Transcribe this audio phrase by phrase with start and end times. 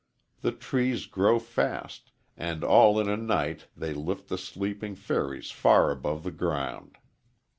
[0.39, 5.91] The trees grow fast, and all in a night they lift the sleeping fairies far
[5.91, 6.97] above the ground.